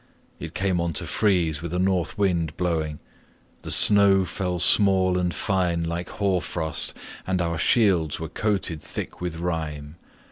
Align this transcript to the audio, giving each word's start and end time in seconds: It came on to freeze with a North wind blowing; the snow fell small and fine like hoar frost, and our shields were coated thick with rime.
It 0.39 0.55
came 0.55 0.81
on 0.81 0.93
to 0.93 1.05
freeze 1.05 1.61
with 1.61 1.75
a 1.75 1.77
North 1.77 2.17
wind 2.17 2.57
blowing; 2.57 2.97
the 3.61 3.69
snow 3.69 4.25
fell 4.25 4.57
small 4.57 5.15
and 5.19 5.31
fine 5.31 5.83
like 5.83 6.09
hoar 6.09 6.41
frost, 6.41 6.95
and 7.27 7.39
our 7.39 7.59
shields 7.59 8.19
were 8.19 8.27
coated 8.27 8.81
thick 8.81 9.21
with 9.21 9.35
rime. 9.37 9.97